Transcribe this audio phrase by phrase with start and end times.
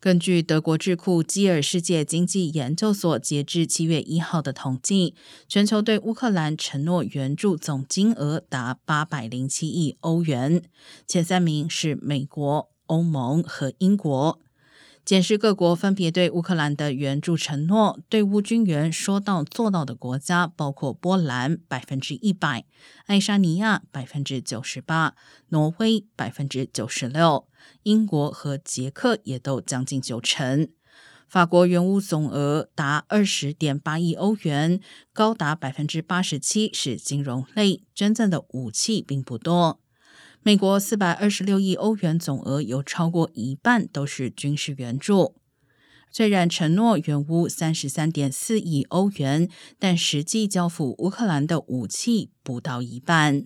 [0.00, 5.14] 根据德国智库基尔世界经济研究所截至七月一号的统计，
[5.46, 10.62] 全球对乌克兰承诺援助总金额达八百零七亿欧元，
[11.06, 14.40] 前三名是美国、欧盟和英国。
[15.04, 22.64] 检视各国分别对乌克兰的援助承诺，对乌军援说到做到的国家包括波兰百分之一百，
[23.06, 25.16] 爱沙尼亚百分之九十八，
[25.48, 27.48] 挪威百分之九十六，
[27.82, 30.68] 英国和捷克也都将近九成。
[31.28, 34.80] 法国援乌总额达二十点八亿欧元，
[35.12, 39.79] 高达百分之八十七是金融类，真正的武器并不多。
[40.42, 45.34] 美国四百二十六亿欧元总额有超过一半都是军事援助，
[46.10, 53.44] 虽然承诺援乌三十三点四亿欧元，但实际交付乌克兰的武器不到一半。